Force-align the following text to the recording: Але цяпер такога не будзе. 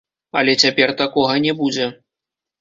Але 0.39 0.55
цяпер 0.63 0.93
такога 1.01 1.37
не 1.45 1.53
будзе. 1.61 1.85